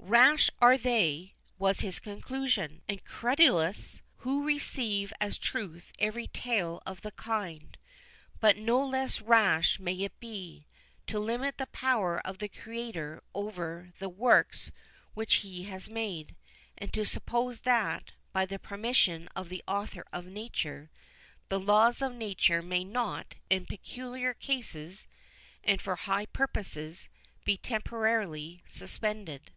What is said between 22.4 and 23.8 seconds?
may not, in